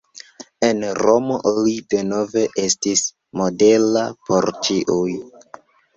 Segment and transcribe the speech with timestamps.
[0.67, 3.03] En Romo li denove estis
[3.43, 5.11] modela por ĉiuj.